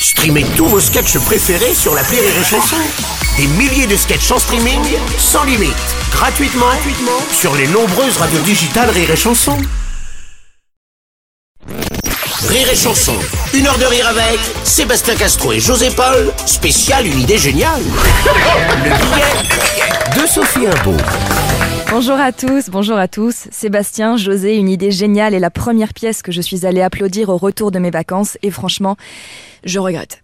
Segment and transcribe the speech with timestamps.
[0.00, 2.76] Streamez tous vos sketchs préférés sur la Rire et Chanson.
[3.36, 4.80] Des milliers de sketchs en streaming,
[5.18, 5.74] sans limite,
[6.12, 9.56] gratuitement, gratuitement sur les nombreuses radios digitales Rire et Chanson.
[12.48, 13.16] Rire et Chanson,
[13.54, 17.82] une heure de rire avec Sébastien Castro et José Paul, spécial une idée géniale.
[18.84, 20.96] Le billet de Sophie Imbeau.
[21.90, 23.48] Bonjour à tous, bonjour à tous.
[23.50, 27.38] Sébastien, José, une idée géniale et la première pièce que je suis allée applaudir au
[27.38, 28.96] retour de mes vacances et franchement,
[29.64, 30.22] je regrette.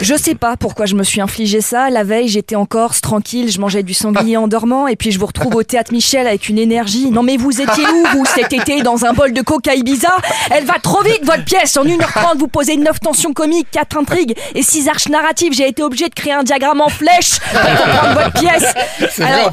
[0.00, 1.90] Je sais pas pourquoi je me suis infligé ça.
[1.90, 5.18] La veille, j'étais en Corse, tranquille, je mangeais du sanglier en dormant, et puis je
[5.18, 7.10] vous retrouve au théâtre Michel avec une énergie.
[7.10, 10.16] Non mais vous étiez où, vous, cet été, dans un bol de coca Ibiza?
[10.50, 14.36] Elle va trop vite, votre pièce En 1h30, vous posez 9 tensions comiques, 4 intrigues
[14.54, 15.52] et 6 arches narratives.
[15.52, 18.74] J'ai été obligé de créer un diagramme en flèche pour comprendre votre pièce.
[19.20, 19.52] Alors,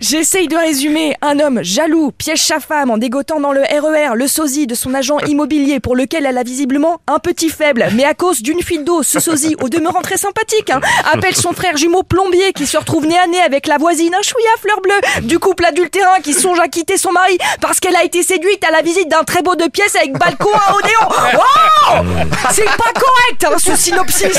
[0.00, 1.14] j'essaye de résumer.
[1.22, 4.94] Un homme jaloux piège sa femme en dégotant dans le RER le sosie de son
[4.94, 7.86] agent immobilier pour lequel elle a visiblement un petit faible.
[7.94, 10.80] Mais à cause d'une fuite d'eau, ce sosie, au demeurant très sympathique, hein,
[11.12, 14.22] appelle son frère jumeau plombier qui se retrouve nez à nez avec la voisine, un
[14.22, 18.04] chouïa fleur bleue, du couple adultérin qui songe à quitter son mari parce qu'elle a
[18.04, 21.36] été séduite à la visite d'un très beau deux pièces avec balcon à Odéon.
[21.96, 22.05] Wow
[22.52, 24.38] C'est pas correct, hein, ce synopsis.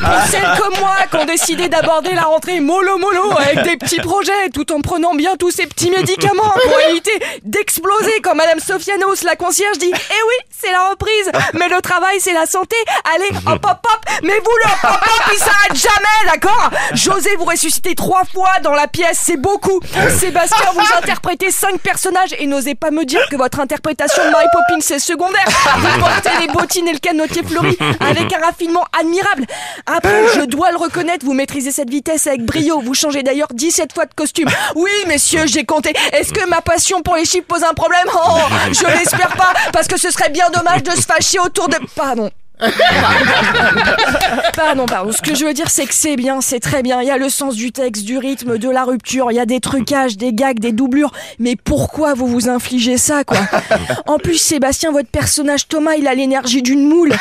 [0.00, 4.00] Pour celles comme moi qui ont décidé d'aborder la rentrée mollo mollo avec des petits
[4.00, 7.12] projets tout en prenant bien tous ces petits médicaments pour éviter
[7.44, 12.20] d'exploser quand Madame Sofianos, la concierge, dit Eh oui, c'est la reprise, mais le travail
[12.20, 12.76] c'est la santé.
[13.14, 16.70] Allez, hop hop hop, mais vous le hop hop hop, il s'arrête jamais, d'accord?
[16.92, 19.80] José vous ressuscitez trois fois dans la pièce, c'est beaucoup.
[20.18, 24.46] Sébastien, vous interprétez cinq personnages et n'osez pas me dire que votre interprétation de Mary
[24.52, 25.44] Poppins c'est secondaire.
[25.78, 29.46] Vous portez les bottines et le canotier fleuri avec un raffinement admirable.
[29.86, 32.80] Après, je dois le reconnaître, vous maîtrisez cette vitesse avec brio.
[32.80, 34.48] Vous changez d'ailleurs 17 fois de costume.
[34.74, 35.92] Oui, messieurs, j'ai compté.
[36.12, 38.06] Est-ce que ma passion pour les chiffres pose un problème?
[38.12, 41.76] Oh, je l'espère pas, parce que ce serait bien dommage de se fâcher autour de...
[41.94, 42.30] Pardon.
[44.54, 45.10] Pardon, pardon.
[45.12, 47.02] Ce que je veux dire, c'est que c'est bien, c'est très bien.
[47.02, 49.32] Il y a le sens du texte, du rythme, de la rupture.
[49.32, 51.10] Il y a des trucages, des gags, des doublures.
[51.38, 53.38] Mais pourquoi vous vous infligez ça, quoi
[54.06, 57.12] En plus, Sébastien, votre personnage Thomas, il a l'énergie d'une moule.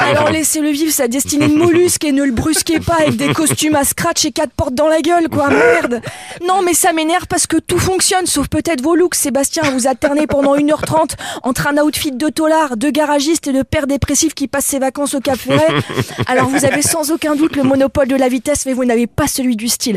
[0.00, 3.76] Alors laissez-le vivre sa destinée de mollusque et ne le brusquez pas avec des costumes
[3.76, 5.50] à scratch et quatre portes dans la gueule, quoi.
[5.50, 6.00] Merde.
[6.46, 9.14] Non, mais ça m'énerve parce que tout fonctionne, sauf peut-être vos looks.
[9.14, 13.86] Sébastien, vous alternez pendant 1h30 entre un outfit de tolard, de garagiste et de père
[13.86, 15.66] dépressif qui passe ses vacances au Cap Ferret.
[16.26, 19.26] Alors vous avez sans aucun doute le monopole de la vitesse, mais vous n'avez pas
[19.26, 19.96] celui du style.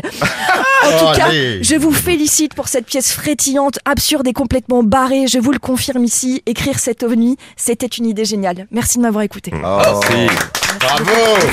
[0.84, 1.62] En tout cas, allez.
[1.62, 5.26] je vous félicite pour cette pièce frétillante, absurde et complètement barrée.
[5.26, 6.42] Je vous le confirme ici.
[6.46, 8.66] Écrire cette ovni, c'était une idée géniale.
[8.70, 9.52] Merci de m'avoir écouté.
[9.52, 10.00] Bravo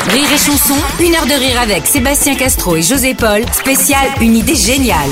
[0.09, 4.35] Rire et chanson, une heure de rire avec Sébastien Castro et José Paul, spécial une
[4.35, 5.11] idée géniale.